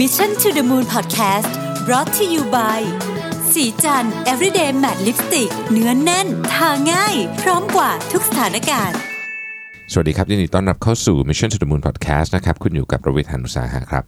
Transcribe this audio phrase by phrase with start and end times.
[0.00, 1.52] Mission to the Moon Podcast
[1.86, 2.80] brought to you by
[3.52, 8.98] สีจัน everyday matte lipstick เนื้อนแน่น ทาง่าย พร้อมกว่าทุกสถานการณ์
[9.92, 14.04] สวัสดีครับยินดีต้อนรับเข้าสู่ Mission to the Moon Podcast นะครับคุณอยู่กับประวิทยานุสาหะครับ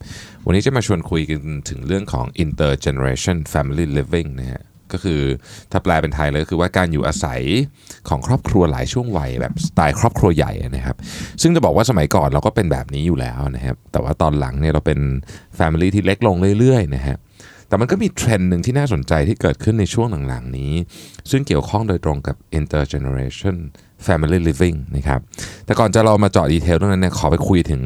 [0.46, 4.62] วันนี้จะมาชวนคุยกันถึงเรื่องของ intergeneration family living นะฮะ
[4.92, 5.20] ก็คือ
[5.72, 7.42] ถ้าแปลเป็นไทยเลยก็คือว่าการอยู่อาศัย
[8.08, 10.96] ของครอบครัวหลายช่วงวัยแบบสไตล์ครอบครัวใหญ่นะครับ
[11.42, 14.98] ซึ่งจะบอกว่าสมัยก่อนเราก็เป็นแบบนี้อยู่แล้วนะครับแต่ว่าตอนหลังเนี่ยเราเป็น
[15.58, 17.16] family ที่เล็กลงเรื่อยๆนะฮะ
[17.68, 20.72] แต่มันก็มีเทรนด์หนึ่งที่น่าสนใจที่เกิดขึ้นในช่วงหลังๆนี้
[21.30, 23.56] ซึ่งเกี่ยวข้องโดยตรงกับ intergeneration
[24.06, 25.20] family living นะครับ
[25.64, 27.82] แต่ก่อนจะเรามาเจาะดีเทลตรงนั้นเนี่ยขอไปคุยถึง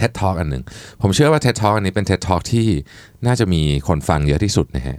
[0.00, 0.62] TED Talk อันหนึ่ง
[1.00, 2.66] ผมเชื่อว่า TED Talk อันนี้เป็น TED Talk ที่
[3.26, 4.98] น่าจะมีคนฟังเยอะที่สุดนะฮะ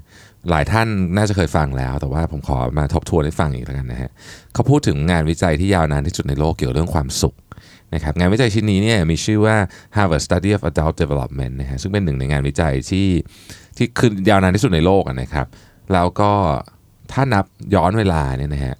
[0.50, 4.12] หลายท่านน่าจะเคยฟังแล้ว แต่ว่าผมขอมาทบทวนให้ฟังอีกแล้วกันนะฮะ
[4.54, 7.36] เขาพูดถึงงานวิจัยที่ยาวนานที่สุดในโลกเกี่ยวเรื่องความสุข
[7.94, 9.56] นะครับงานวิจัยชิ้นนี้เนี่ยมีชื่อว่า
[9.96, 13.08] Harvard Study of Adult Development นะฮะซึ่งเป็นหนึ่งในงานวิจัยที่
[13.78, 15.48] ที่คือยาวนานที่สุดในโลกนะครับ
[15.94, 16.32] แล้วก็
[17.12, 18.76] ถ้านับย้อนเวลาเนี่ยนะฮะ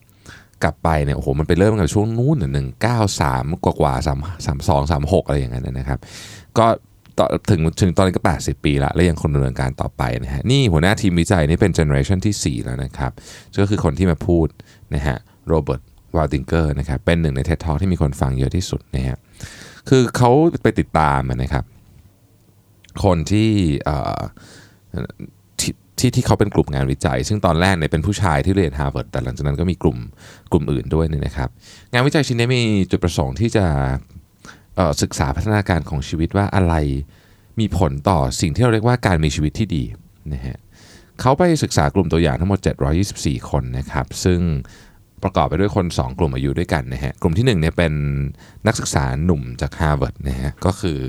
[0.64, 6.00] กลับไปเนี่ยโอ้โหมันไปเริ่มกับช่วงนู้นหนึ่งเก้าสามกว่ากว่าสามสามสองสามหกอะไรอย่างเงี้ยนะครับ
[6.58, 6.66] ก็
[7.20, 13.12] ต่อถึงถึงตอนนี้ก็ 80 ปีละแล้วยังคงดำเนินการต่อไปนะฮะนี่หัวหน้าทีมวิจัยนี่เป็นเจเนอเรชันที่ 4 แล้วนะครับ
[13.60, 14.48] ก็คือคนที่มาพูด
[14.96, 15.82] นะฮะโรเบิร์ต
[16.16, 19.18] วาลดิงเกอร์นะครับเป็นหนึ่งในเท็ดทอที่มีคนฟังเยอะที่สุดนะฮะ
[19.90, 20.32] คือเขา
[20.64, 21.64] ไปติดตามนะครับ
[23.04, 23.50] คนที่
[23.86, 24.20] เอ่อ
[26.00, 29.98] ที่ที่เขาเป็นกลุ่มงานวิจัย ซึ่งตอนแรกเนี่ยเป็นผู้ชายที่เรียนฮาร์วาร์ดแต่หลังจากนั้นก็มีกลุ่ม
[30.52, 31.50] กลุ่มอื่นด้วยเนี่ยนะครับ
[31.94, 33.66] งานวิจัยชิ้นนี้มีจุดประสงค์ที่จะ
[35.02, 36.76] ศึกษาพัฒนาการของชีวิตว่าอะไร
[37.60, 39.84] มีผลต่อสิ่งที่เราเรียกว่าการมีชีวิตที่ดี
[40.34, 40.58] นะฮะ
[41.22, 42.60] เขาไปศึกษากลุ่มตัวอย่างทั้งหมด
[43.04, 44.40] 724 คนนะครับ ซึ่ง
[45.24, 47.94] ประกอบไปด้วยคน 2 กลุ่มอายุด้วยกันนะฮะ กลุ่มที่1เนี่ยเป็น
[48.68, 51.00] นักศึกษาหนุ่มจากฮาร์วาร์ดนะฮะ ก็คือ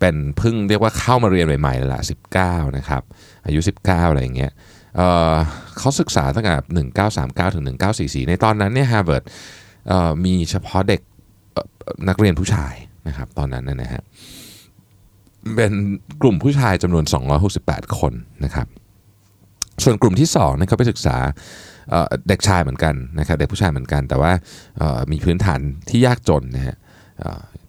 [0.00, 2.02] เป็นเพิ่งเรียกว่าเข้ามาเรียนใหม่ๆแล้วล่ะ
[2.38, 3.02] 19 นะครับ
[3.46, 4.52] อายุ 19 อะไรอย่างเงี้ย
[4.96, 5.00] เอ
[5.32, 5.34] อ
[5.78, 6.54] เขาศึกษาตั้งแต่
[7.48, 7.64] 1939 ถึง
[7.96, 9.24] 1944 ในตอนนั้นเนี่ยฮาร์วาร์ด
[10.24, 11.00] มีเฉพาะเด็ก
[12.08, 12.74] นักเรียนผู้ชาย
[13.08, 14.02] นะครับตอนนั้นนะนะฮะ
[15.56, 15.72] เป็น
[16.22, 17.04] กลุ่มผู้ชายจำนวน
[17.50, 18.12] 268 คน
[18.44, 18.66] นะครับ
[19.84, 21.16] ส่วนกลุ่มที่2เนี่ยเขาไปศึกษา
[21.90, 24.32] เด็กชายเหมือนกันนะครับเด็กผู้ชายเหมือนกัน แต่ว่า
[25.12, 26.76] มีพื้นฐานที่ยากจนนะฮะ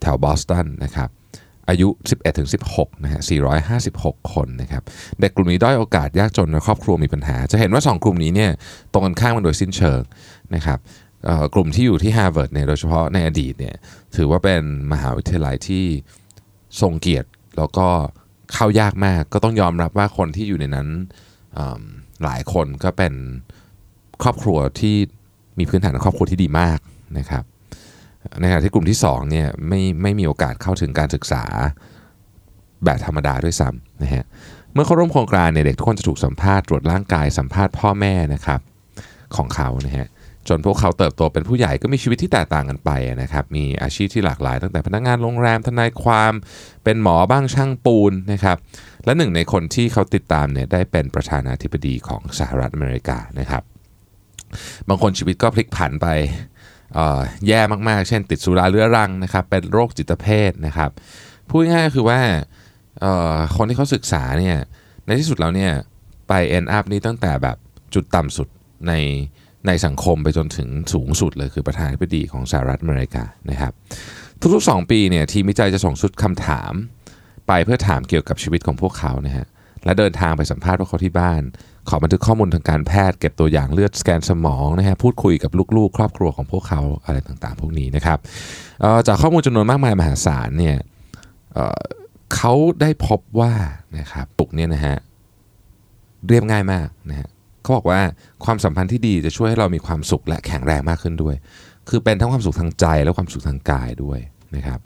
[0.00, 1.08] แถวบอสตันนะครับ
[1.68, 3.20] อายุ 11ถึง16นะฮะ
[3.76, 4.82] 456 คนนะครับ
[5.20, 8.50] เด็กกลุ่มนี้ด้อยโอกาสยากจนและครอบครัวมีปัญหา จะเห็นว่า 2 กลุ่มนี้เนี่ย
[8.92, 10.00] ตรงกันข้ามกันโดยสิ้นเชิง
[10.54, 10.78] นะครับ
[11.54, 13.76] กลุ่มที่อยู่ที่ฮาร์วาร์ดเนี่ยโดยเฉพาะในอดีตเนี่ย
[14.16, 15.84] ถือว่าเป็นมหาวิทยาลัยที่
[16.80, 17.88] ทรงเกียรติแล้วก็
[18.52, 20.88] เข้ายากมากก็ต้องยอมรับว่าคนที่อยู่ในนั้น
[22.24, 23.14] หลายคนก็เป็น
[24.22, 24.96] ครอบครัวที่
[25.58, 26.78] มีพื้นฐานของครอบครัวที่ดีมาก
[27.18, 27.44] นะครับ
[28.40, 31.44] ในขณะที่กลุ่มที่2เนี่ยไม่ไม่มีโอกาสเข้าถึงการศึกษา
[32.84, 34.24] แบบธรรมดาด้วยซ้ำนะฮะ
[34.72, 38.60] เมื่อเข้าร่วมโครงการเนี่ยเด็กทุกคนจะถูกสัมภาษณ์ตรวจร่างกายสัมภาษณ์พ่อแม่นะครับ
[39.36, 40.06] ของเขานะฮะ
[40.48, 42.90] จนพวกเขาเติบโตเป็นผู้ใหญ่ก็มีชีวิตที่แตกต่างกันไป
[43.22, 46.32] นะครับ มีอาชีพที่หลากหลาย ตั้งแต่พนักงานโรงแรมทนายความ
[46.84, 48.56] เป็นหมอบ้างช่างปูนนะครับ
[49.04, 53.62] และหนึ่งในคนที่เขาติดตามเนี่ยได้เป็นประธานาธิบดีของสหรัฐอเมริกานะครับ
[54.88, 56.08] บางคนชีวิตก็พลิกผันไป
[57.48, 60.90] แย่มากๆ เช่นติดสุราเรื้อรังนะครับ เป็นโรคจิตเภทนะครับ
[61.48, 62.20] พูดง่ายๆก็คือว่า
[63.56, 64.56] คนที่เขาศึกษาเนี่ย
[65.06, 65.72] ในที่สุดแล้วเนี่ย
[66.28, 67.56] ไป end up นี่ตั้งแต่แบบ
[67.94, 68.48] จุดต่ำสุด
[68.88, 68.92] ใน
[69.66, 73.72] ในสังคมไปจนถึงสูงสุดเลยคือประธานาธิบดีของสหรัฐอเมริกานะครับ
[74.54, 76.72] ทุกๆ 2 ปีเนี่ยทีมวิจัยจะส่งชุดคำถาม
[77.48, 79.46] ไปเพื่อถามเกี่ยวกับชีวิตของพวกเขานะฮะ
[79.84, 81.42] และเดินทางไปสัมภาษณ์พวกเขาที่บ้าน
[81.88, 88.18] ขอบันทึกข้อมูลทางการแพทย์ เก็บตัวอย่างเลือดสแกนสมองนะฮะพูดคุยกับลูกๆ ครอบครัวของพวกเขาอะไรต่างๆ พวกนี้นะครับ
[89.06, 90.76] จากข้อมูลจำนวนมากมายมหาศาลเนี่ย
[92.34, 93.52] เขาได้พบว่า
[93.98, 94.96] นะครับปุกเนี่ยนะฮะ
[96.28, 97.28] เรียบง่ายมากนะฮะ
[97.62, 98.00] เขาบอกว่า
[98.44, 101.34] ความสัมพันธ์ที่ดีจะช่วยให้เรามีความสุขและแข็งแรงมากขึ้นด้วย
[101.88, 104.20] คือเป็นทั้งความสุขทางใจและความสุขทางกายด้วย
[104.56, 104.80] นะครับ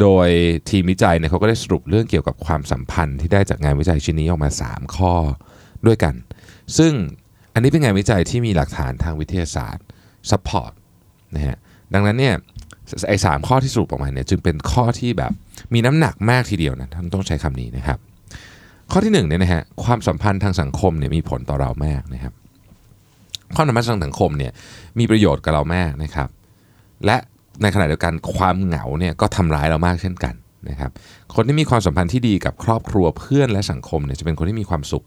[0.00, 0.28] โดย
[0.70, 5.14] ทีมวิจัยเนี่ยเขาก็ได้สรุปเรื่องเกี่ยวกับความสัมพันธ์ที่ได้จากงานวิจัยชิ้นนี้ออกมา 3 ข้อ
[5.86, 6.14] ด้วยกัน
[6.78, 6.92] ซึ่ง
[7.54, 9.84] อันนี้เป็นงานวิจัยที่มีหลักฐานทางวิทยาศาสตร์
[10.30, 10.72] support
[11.34, 11.56] นะฮะ
[11.94, 12.34] ดังนั้นเนี่ย
[13.08, 15.32] ไอ้สามข้อที่สรุปออกมาเนี่ยจึงเป็นข้อที่แบบ
[15.74, 17.98] มีน้ำหนักมากทีเดียวนะท่านต้องใช้คำนี้นะครับ
[18.92, 22.32] ข้อที่หนึ่งเนี่ยนะฮะความสัมพันธ์ทางสังคมเนี่ยมีผลต่อเรามากนะครับ
[23.54, 24.52] ความสัมพันธ์ทางสังคมเนี่ย
[24.98, 26.28] มีประโยชน์กับเรามากนะครับ
[27.06, 27.16] และ
[27.62, 30.34] ในขณะเดียวกันความเหงาเนี่ยก็ทำร้ายเรามากเช่นกัน
[30.68, 30.90] นะครับ
[31.34, 35.04] คนที่มีความสัมพันธ์ที่ดีกับครอบครัวเพื่อนและสังคมเนี่ยจะเป็นคนที่มีความสุข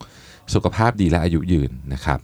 [0.54, 2.20] สุขภาพดีและอายุยืนนะครับ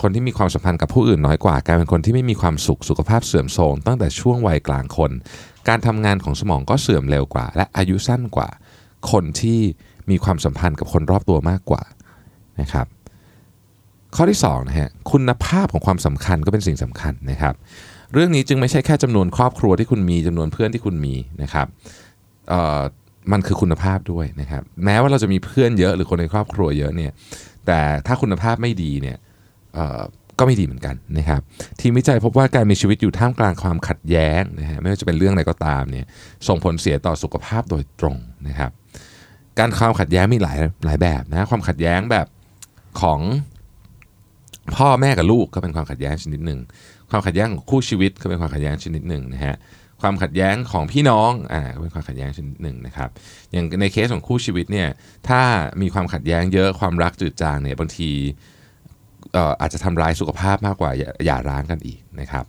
[0.00, 5.10] คนที่มีความสัมพันธ์กับผู้อื่นน้อยกว่ากลายเป็นคนที่ไม่มีความสุขสุขภาพเสื่อมโทรมตั้งแต่ช่วงวัยกลางคน
[5.68, 8.48] การทำงานของสมองก็เสื่อมเร็วกว่า และอายุสั้นกว่า
[9.10, 9.60] คนที่
[10.10, 11.82] มีความสัมพันธ์กับคนรอบตัวมากกว่า
[12.60, 12.86] นะครับ
[14.16, 17.54] ข้อที่2นะฮะคุณภาพของความสำคัญก็เป็นสิ่งสำคัญนะครับ
[18.12, 21.66] เรื่องนี้จึงไม่ใช่แค่จำนวนครอบครัวที่คุณมีจำนวนเพื่อนที่คุณมีนะครับ
[23.32, 27.12] มันคือคุณภาพด้วยนะครับ แม้ว่าเราจะมีเพื่อนเยอะหรือคนในครอบครัวเยอะเนี่ย
[27.66, 29.16] แต่ถ้าคุณภาพไม่ดีเนี่ย
[30.38, 31.40] ก็ไม่ดีเหมือนกันนะครับ
[31.80, 36.06] ทีมวิจัยพบว่าการมีชีวิตอยู่ท่ามกลางความขัดแย้งนะฮะไม่ว่าจะเป็นเรื่องอะไรก็ตามเนี่ย
[36.48, 38.16] ส่งผลเสียต่อสุขภาพโดยตรง
[38.48, 38.70] นะครับ
[39.58, 42.26] การความขัดแย้งมีหลายหลายแบบนะความขัดแย้งแบบ
[43.00, 43.20] ของ
[44.76, 46.60] พ่อแม่กับลูกก็เป็นความขัดแย้งชนิดหนึ่ง
[47.10, 49.56] ความขัดแย้งของคู่ชีวิตก็เป็นความขัดแย้งชนิดหนึ่งนะฮะ
[50.02, 53.08] ความขัดแย้งของพี่น้องอ่าก็เป็นความขัดแย้งชนิดหนึ่งนะครับ
[53.52, 54.88] อย่างในเคสของคู่ชีวิตเนี่ย
[55.28, 55.40] ถ้า
[55.82, 58.10] มีความขัดแย้งเยอะความรักจืดจางเนี่ยบางที
[59.60, 60.90] อาจจะทำลายสุขภาพมากกว่า
[61.26, 62.44] หย่าร้างกันอีกนะครับ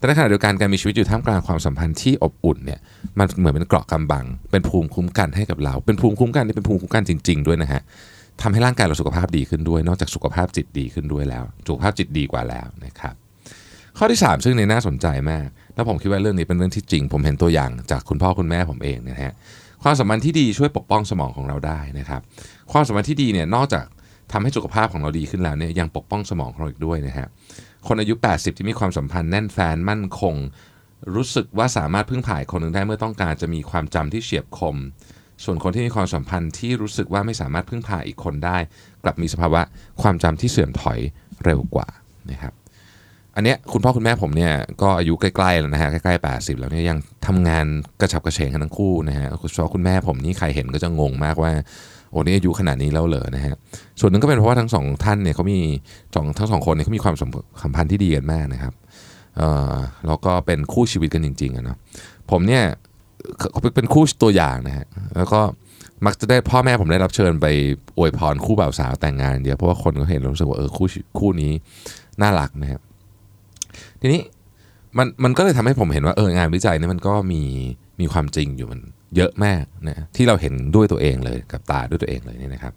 [0.00, 2.80] แต่ในขณะเดียวกันการมีชีวิตอยู่ท่ามกลางความสัมพันธ์ที่อบอุ่นเนี่ย
[3.18, 7.82] มันเหมือนเป็นเกราะกำบัง เป็นภูมิคุ้มกันให้กับเรา เป็นภูมิคุ้มกันที่เป็นภูมิคุ้มกันจริง ๆ ด้วยนะฮะ
[8.42, 13.14] ทำให้ร่างกายเราสุขภาพดีขึ้นด้วย นอกจากสุขภาพจิตดีขึ้นด้วยแล้ว สุขภาพจิตดีกว่าแล้วนะครับ
[13.98, 19.32] ข้อที่ 3 ซึ่งในน่าสนใจมาก แล้วผมคิดว่าเรื่องนี้เป็นเรื่องที่จริง ผมเห็นตัวอย่างจากคุณพ่อคุณแม่ผมเองนะฮะ
[19.82, 22.20] ความสัมพันธ์ที่ดีช่วยปกป้องสมองของเราได้นะครับ
[22.72, 23.84] ความสัมพันธ์ที่ดีเนี่ยนอกจาก
[24.32, 27.26] ทำให้สุขภาพของเราดีขึ้นแล้วเนี่ยยังปกป้องสมองของเราอีกด้วยนะฮะ
[27.86, 30.34] คนอายุ 80 ที่มีความสัมพันธ์แน่นแฟนมั่นคง
[31.14, 34.76] รู้สึกว่าสามารถพึ่งพายคนหนึ่งได้เมื่อต้องการจะมีความจำที่เฉียบคม
[35.44, 38.58] ส่วนคนที่มีความสัมพันธ์ที่รู้สึกว่าไม่สามารถพึ่งพาอีกคนได้
[39.04, 39.62] กลับมีสภาวะ
[40.02, 40.98] ความจำที่เสื่อมถอย
[41.44, 41.88] เร็วกว่า
[42.30, 42.52] นะครับ
[43.36, 47.66] อันเนี้ยคุณพ่อคุณแม่ผมเนี่ยก็อายุใกล้ๆแล้วนะฮะใกล้ๆ 80 แล้วเนี่ยยังทำงาน
[48.00, 51.52] กระฉับกระเฉงกันทั้งคู่นะฮะคุณพ่อคุณแม่ผมนี่ใครเห็นก็จะงงมากว่า
[52.10, 53.54] โอ้นี่อายุขนาดนี้แล้วเหรอนะฮะ
[54.00, 55.58] ส่วนหนึ่งก็เป็นเพราะว่าทั้งสองท่านเนี่ยเขามี
[56.14, 57.16] สองทั้งสองคนเนี่ยเขามีความ
[57.62, 58.72] สัมพันธ์ที่ดีกันมากนะครับ
[59.36, 59.74] เอ่อ
[60.06, 61.76] แล้วก็เป็นคู่ชีวิตกันจริงๆอะเนาะ
[62.30, 62.62] ผมเนี่ย
[63.76, 64.86] เป็นคู่ตัวอย่างนะฮะ
[65.16, 65.40] แล้วก็
[66.06, 67.46] มักจะได้พ่อแม่ผมได้รับเชิญไป
[67.98, 70.86] อวยพรคู่บ่าวสาวแต่งงานเดียวเพราะว่าคนก็เห็นรู้สึกว่าเออคู่
[71.18, 71.52] คู่นี้
[72.22, 72.80] น่ารักนะครับ
[74.00, 74.20] ทีนี้
[74.98, 77.42] มันมันก็เลยทำให้ผมเห็นว่าเอองานวิจัยนี่มันก็มี
[78.00, 78.80] มีความจริงอยู่มัน
[79.16, 82.74] เยอะมากนะที่เราเห็นด้วยตัวเองเลยกับตาด้วยตัวเองเลยนี่นะครับ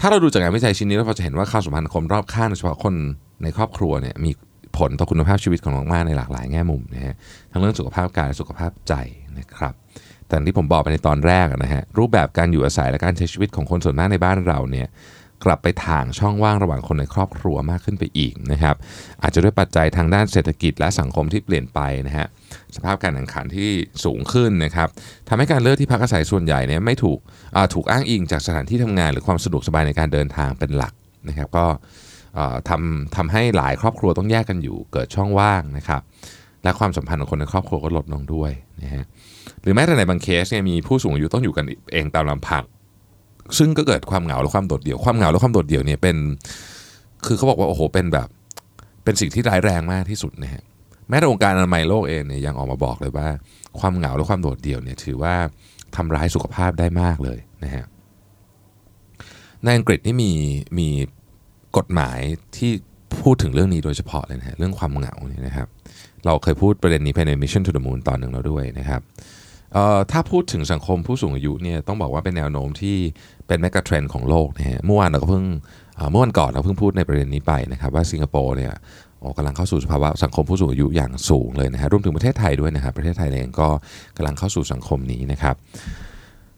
[0.00, 2.94] ถ้าเราดูจากงานวิจัยชิ้นนี้เราจะเห็นว่าความสัมพันธ์คนรอบข้างโดยเฉพาะคน
[3.42, 4.30] ในครอบครัวเนี่ยมี
[4.78, 7.14] ผลต่อคุณภาพชีวิตของเรามากในหลากหลายแง่มุมนะฮะ
[7.52, 8.94] ทั้งเรื่องสุขภาพกายและสุขภาพใจ
[9.38, 9.74] นะครับ
[10.28, 14.88] แต่ที่ผมบอกไปในตอนแรกนะฮะรูปแบบการอยู่อาศัยและการใช้ชีวิตของคนส่วนมากในบ้านเราเนี่ย
[15.44, 18.76] กลับไปทางช่องว่างระหว่างคนในครอบครัวมากขึ้นไปอีกนะครับ
[19.22, 22.26] อาจจะด้วยปัจจัยทางด้านเศรษฐกิจและสังคมที่เปลี่ยนไปนะฮะ
[22.76, 23.70] สภาพการแข่งขันที่
[24.04, 24.88] สูงขึ้นนะครับ
[25.28, 27.18] ทำให้การเลือกที่พักอาศัยส่วนใหญ่เนี่ยไม่ถูก
[27.74, 30.92] ถูกอ้างอิงจากสถานที่ทำงานหรือความสะดวกสบายในการเดินทางเป็นหลัก
[31.28, 31.66] นะครับก็
[32.68, 36.02] ทำทำให้หลายครอบครัวต้องแยกกันอยู่เกิดช่องว่างนะครับ
[36.64, 38.52] และความสัมพันธ์ของคนในครอบครัวก็ลดลงด้วย
[38.82, 39.04] นะฮะ
[39.62, 42.62] หรือแม้แต่ในบางเคสเนี่ยมีผู้สูงอายุต้องอยู่กันเองตามลำพัง
[43.58, 46.16] ซึ่งก็เกิดความเหงาและความโดดเดี่ยวความเหงาและความโดดเดี่ยวเนี่ยเป็น
[47.26, 48.28] คือเขาบอกว่าโอ้โหเป็นแบบ
[49.04, 50.62] เป็นสิ่งที่ร้ายแรงมากที่สุดนะฮะ
[51.08, 53.28] แม้แต่องค์การอนามัยโลกเองเนี่ยยังออกมาบอกเลยว่า
[53.80, 55.34] ความเหงาและความโดดเดี่ยวเนี่ยถือว่า
[55.96, 57.84] ทำร้ายสุขภาพได้มากเลยนะฮะ
[59.64, 60.32] ในอังกฤษนี่มี
[60.78, 60.88] มี
[61.76, 62.18] กฎหมาย
[62.56, 62.70] ที่
[63.22, 65.68] พูดถึงเรื่องนี้โดยเฉพาะเลยนะฮะเรื่องความเหงาเนี่ยนะครับ
[66.26, 69.00] เราเคยพูดประเด็นนี้ภายใน Mission to the Moon ตอนหนึ่งแล้วด้วยนะครับ
[70.10, 72.96] ถ้าพูดถึงสังคมผู้สูงอายุเนี่ยต้องบอกว่าเป็นแนวโน้มที่
[73.46, 75.44] เป็นแมกกะเทรนของโลกนะฮะเมื่อวานเราก็เพิ่ง
[76.10, 78.72] เมื่อวันก่อนเราเพิ่งพูดในประเด็นนี้ไปนะครับว่าสิงคโปร์เนี่ย
[79.36, 83.68] กำลังเข้าสู่สภาวะสังคมผู้สูงอายุอย่างสูงเลยนะฮะรวมถึงประเทศไทยด้วยนะครับประเทศไทยเองก็
[84.16, 85.54] กำลังเข้าสู่สังคมนี้นะครับ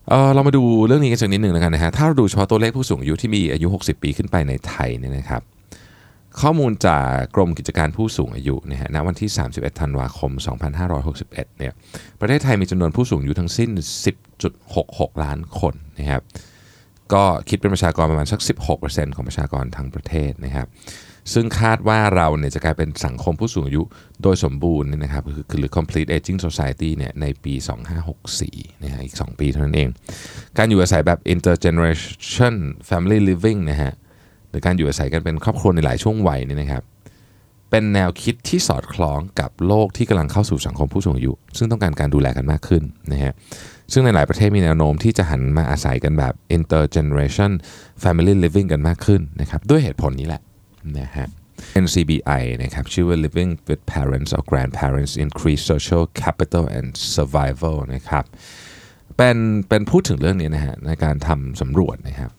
[0.08, 5.42] เเรามาดูเรื่องนี้กันสักนิดหนึ่งแล้วกันนะฮะถ้าเราดูเฉพาะตัวเลขผู้สูงอายุที่มีอายุ 60 ปีขึ้นไปในไทยเนี่ยนะครับ
[6.40, 10.30] ข้อมูลจากกรมกิจการผู้สูงอายุนะฮะณวันที่ 31 ธันวาคม
[10.96, 11.72] 2561 เนี่ย
[12.20, 13.70] ประเทศไทยมีจำนวนผู้สูงอายุทั้งสิ้น
[14.46, 16.22] 10.66 ล้านคนนะครับ
[17.12, 18.40] ก็คิดเป็นประชากรประมาณสัก
[18.78, 20.66] 16%ของประชากรทั้งประเทศนะครับ
[21.32, 23.82] ซึ่งคาดว่าเราเนี่ยจะกลายเป็นสังคมผู้สูงอายุ
[24.22, 27.54] โดยสมบูรณ์นะครับคือหรือ complete aging society เนี่ยในปี
[28.18, 29.88] 2564นะฮะอีก 2 ปีเท่านั้นเอง
[30.58, 32.54] การอยู่อาศัยแบบ intergeneration
[32.88, 33.92] family living นะฮะ
[34.50, 36.84] หรือการอยู่อาศัยกันเป็นครอบครัวในหลายช่วงวัยนี่นะครับ
[37.70, 43.32] เป็นแนวคิดที่สอดคล้องกับโลกที่กำลังเข้าสู่สังคมผู้สูงอายุ ซึ่งต้องการการดูแลกันมากขึ้นนะฮะ
[43.92, 47.52] ซึ่งในหลายประเทศมีแนวโน้มที่จะหันมาอาศัยกันแบบ intergeneration
[48.02, 50.42] family living กันมากขึ้นนะครับด้วยเหตุผลนี้แหละ
[50.98, 51.26] นะฮะ
[51.84, 58.24] NCBI นะครับชื่อว่า Living with Parents or Grandparents Increase Social Capital and Survival นะครับ
[59.16, 59.36] เป็น
[59.68, 62.30] เป็นพูดถึงเรื่องนี้นะฮะในการทำสำรวจนะครับ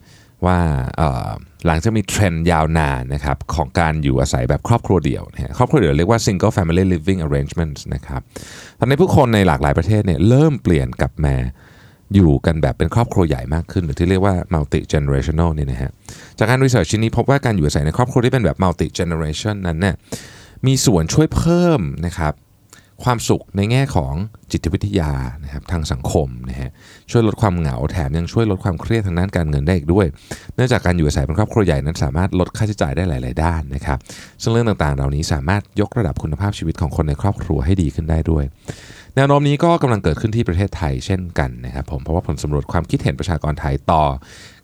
[0.45, 0.59] ว่า
[1.67, 8.21] หลังจากมีเทรนด์ยาวนานนะครับของการอยู่อาศัยแบบครอบครัวเดี่ยวนะครอบครัวเดี่ยวเรียกว่า single family living arrangements นะครับ
[8.79, 11.35] ตอนนี้ผู้คนในหลากหลายประเทศเนี่ยเริ่มเปลี่ยนกลับมา
[12.15, 15.91] อยู่กันแบบเป็นครอบครัวใหญ่มากขึ้น หรือที่เรียกว่า multi generational เนี่ยนะฮะ
[16.37, 19.95] จากการรีเสิร์ชชิ้นนี้พบว่าการอยู่อาศัยในครอบครัวที่เป็นแบบ multi generation นั้นเนี่ย
[20.67, 22.33] มีส่วนช่วยเพิ่มนะครับ
[23.03, 24.13] ความสุขในแง่ของ
[24.51, 25.11] จิตวิทยา
[25.43, 26.69] นะครับทางสังคมนะฮะ
[27.11, 30.05] ช่วยลดความเหงาแถมยังช่วยลดความเครียดทางด้านการเงินได้อีกด้วย
[30.55, 33.99] เนื่องจากการอยู่อาศัยเป็นครอบครัวใหญ่นั้นสามารถลดค่าใช้จ่ายได้หลาย ๆ ด้านนะครับ
[34.41, 38.43] ซึ่งเรื่องต่างๆ เหล่านี้สามารถยกระดับคุณภาพชีวิตของคนในครอบครัวให้ดีขึ้นได้ด้วย
[39.15, 44.03] แนวโน้มนี้ก็กำลังเกิดขึ้นที่ประเทศไทยเช่นกันนะครับผมเพราะว่าผลสำรวจความคิดเห็นประชากรไทยต่อ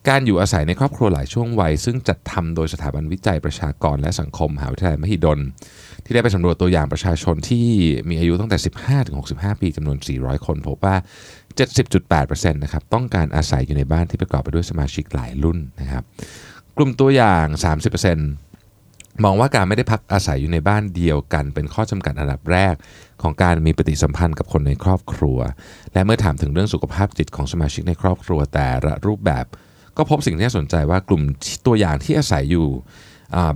[0.08, 5.38] การอยู่อาศัยในครอบครัวหลายช่วงวัย ซึ่งจัดทำโดยสถาบันวิจัยประชากรและสังคมมหาวิทยาลัยมหิดล
[6.08, 7.66] ที่ได้ไปสำรวจตัวอย่างประชาชนที่
[8.08, 10.96] มีอายุตั้งแต่ 15 ถึง 65 ปีจำนวน 400 คน พบว่า
[11.68, 16.02] 70.8%นะครับต้องการอาศัยอยู่ในบ้านที่ประกอบไปด้วยสมาชิกหลายรุ่นนะครับ
[16.76, 17.46] กลุ่มตัวอย่าง
[18.34, 22.74] 30%มองว่าการไม่ได้พักอาศัยอยู่ในบ้านเดียวกัน เป็นข้อจำกัดอันดับแรก
[23.22, 25.38] ของการมีปฏิสัมพันธ์กับคนในครอบครัว
[25.92, 29.44] และเมื่อถามถึงเรื่องสุขภาพจิตของสมาชิกในครอบครัวแต่ละรูปแบบ
[29.96, 31.22] ก็พบสิ่งที่น่าสนใจว่ากลุ่ม
[31.66, 32.68] ตัวอย่างที่อาศัยอยู่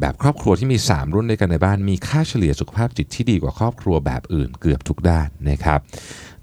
[0.00, 5.80] แบบครอบครัวที่มี 3 รุ่นด้วยกันในบ้าน มีค่าเฉลี่ยสุขภาพจิตที่ดีกว่าครอบครัวแบบอื่นเกือบทุกด้านนะครับ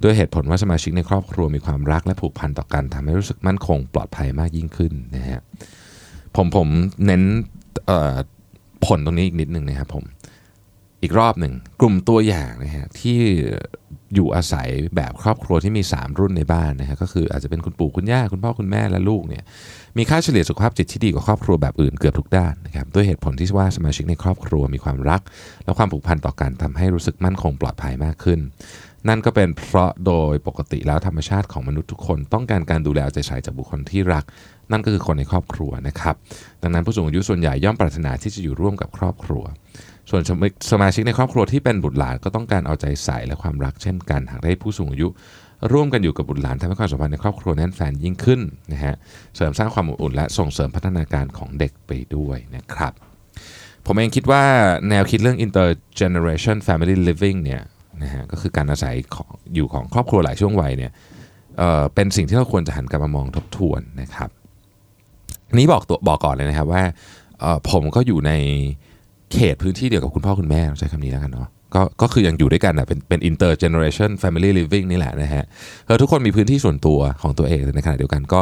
[0.03, 5.41] ด้วยเหตุผลว่าสมาชิกในครอบครัวมีความรักและผูกพันต่อกันทำให้รู้สึกมั่นคงปลอดภัยมากยิ่งขึ้นนะฮะ
[6.35, 6.67] ผมผม
[7.05, 7.23] เน้น
[8.85, 10.03] ผลตรงนี้อีกนิดหนึ่งนะครับผม
[11.01, 13.19] อีกรอบหนึ่งกลุ่มตัวอย่างนะฮะที่
[14.15, 19.43] อยู่อาศัยแบบครอบครัวที่มี 3 รุ่นในบ้านนะฮะก็คืออาจจะเป็นคุณปู่คุณย่าคุณพ่อคุณแม่และลูกเนี่ย
[19.97, 25.21] มีค่าเฉลี่ยสุขภาพจิตที่ดีกว่าครอบครัวแบบอื่นเกือบทุกด้านนะครับด้วยเหตุผลที่ว่าสมาชิกในครอบครัวมีความรัก
[25.63, 28.39] และความผูกพันต่อกันทำให้รู้สึกมั่นคงปลอดภัยมากขึ้น
[29.07, 34.23] นั่นก็เป็นเพราะโดยปกติแล้วธรรมชาติของมนุษย์ทุกคน ต้องการการดูแลเอาใจใส่จากบุคคลที่รัก
[34.71, 36.15] นั่นก็คือคนในครอบครัวนะครับ
[36.61, 39.43] ดังนั้นผู้สูงอายุส่วนใหญ่ย่อมปรารถนาที่จะอยู่ร่วมกับครอบครัว
[40.09, 40.21] ส่วน
[40.71, 45.07] สมาชิกในครอบครัวที่เป็นบุตรหลานก็ต้องการเอาใจใส่และความรักเช่นกันหากได้ผู้สูงอายุ
[45.73, 48.41] ร่วมกันอยู่กับบุตรหลานทำให้ความสัมพันธ์ในครอบครัวแน่นแฟนยิ่งขึ้น
[48.73, 48.95] นะฮะ
[49.35, 52.93] เสริมสร้างความอบอุ่นและส่งเสริมพัฒนาการของเด็กไปด้วยนะครับ
[53.85, 54.43] ผมเองคิดว่า
[54.89, 57.61] แนวคิดเรื่อง intergeneration family living เนี่ย
[58.03, 60.91] นะฮะก็คือการอาศัยของอยู่ของครอบครัวหลายช่วงวัยเนี่ย
[61.57, 64.29] เอ่อเป็นสิ่งที่เราควรจะหันกลับมามองทบทวนนะครับ
[65.53, 66.83] นนี้บอกตัวบอกก่อนเลยนะครับว่า
[67.39, 68.33] เอ่อผมก็อยู่ใน
[69.33, 75.43] เขตพื้นที่เดียวกับคุณพ่อคุณแม่ใช้คำนี้แล้วกันเนาะก็ก็คือยังอยู่ด้วยกันนะเป็นเป็น intergeneration family living นี่แหละนะฮะ
[75.85, 78.41] เออทุกคนมีพื้นที่ส่วนตัวของตัวเองแต่ในขณะเดียวกันก็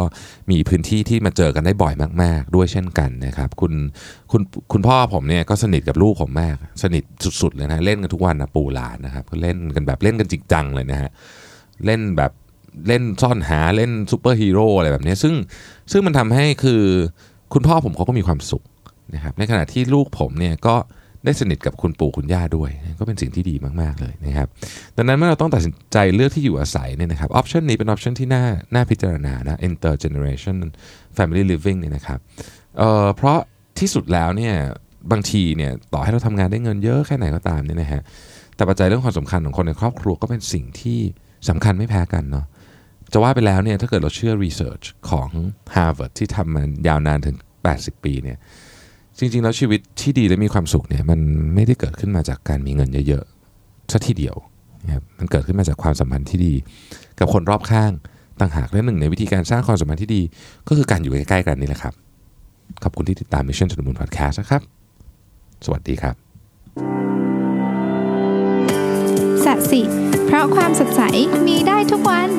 [0.51, 3.73] มีพื้นที่ที่มาเจอกันได้บ่อยมาก ๆ ด้วยเช่นกันนะครับคุณ
[4.31, 4.41] คุณ
[4.73, 7.03] คุณพ่อผมเนี่ยก็สนิทกับลูกผมมาก สนิท
[7.41, 11.09] สุด ๆ เลยนะเล่นกันทุกวันนะปู่หลานนะครับก็เล่นกันแบบเล่นกันจริงจังเลยนะฮะ
[11.85, 12.31] เล่นแบบ
[12.87, 15.33] เล่นซ่อนหาเล่นซูเปอร์ฮีโร่อะไรแบบนี้ซึ่ง
[15.91, 16.81] ซึ่งมันทำให้คือ
[17.53, 18.63] คุณพ่อผมเขาก็มีความสุข
[19.13, 20.75] นะครับในขณะที่ลูกผมเนี่ยก็
[21.25, 24.47] ได้สนิทกับคุณปู่คุณย่าด้วย ก็เป็นสิ่งที่ดีมาก ๆ เลยนะครับ
[24.97, 30.57] ดังนั้นเมื่อเราต้องตัดสินใจเลือกที่อยู่อาศัยเนี่ยนะครับ option นี้เป็น option ที่น่าน่าพิจารณานะ intergeneration
[31.17, 32.19] family living เนี่ยนะครับ
[32.77, 33.39] เอ่อเพราะ
[33.79, 34.53] ที่สุดแล้วเนี่ย
[35.11, 38.01] บางทีเนี่ยต่อให้เราทำงานได้เงินเยอะแค่ไหนก็ตามเนี่ยนะฮะ
[38.55, 40.99] แต่ปัจจัยเรื่องความสำคัญของคนในครอบครัวก็เป็นสิ่งที่
[41.49, 42.45] สำคัญไม่แพ้กันเนาะ
[43.13, 45.29] จะว่าไปแล้วเนี่ยถ้าเกิดเราเชื่อ research ของ
[45.75, 47.35] Harvard ที่ทำมายาวนานถึง
[47.71, 48.37] 80 ปีเนี่ย
[49.19, 51.19] จริง ๆ แล้วชีวิตที่ดีและมีความสุขเนี่ยมัน
[51.55, 54.35] ไม่ได้เกิดขึ้นมาจากการมีเงินเยอะๆสัทีเดียว
[54.85, 56.53] นะครับมันเกิดขึ้นมาจากความสัมพันธ์ที่ดี
[57.19, 57.91] กับคนรอบข้าง
[58.39, 60.21] ต่างหากและหนึ่งในวิธีการสร้างความสัมพันธ์ที่ดี
[60.67, 61.93] ก็คือการอยู่ใกล้ๆกันนี่แหละครับ
[62.83, 64.61] ขอบคุณที่ติดตาม Mission to the Moon Podcast นะครับ
[65.65, 66.15] สวัสดีครับ
[69.45, 69.81] สัสิ
[70.25, 71.01] เพราะความสดใส
[71.47, 72.29] มีได้ทุกวัน